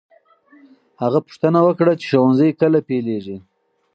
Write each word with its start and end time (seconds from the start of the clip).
هغه 1.01 1.19
پوښتنه 1.25 1.59
وکړه 1.67 1.93
چې 2.01 2.05
ښوونځی 2.11 2.51
کله 2.61 2.79
پیلېږي. 2.87 3.37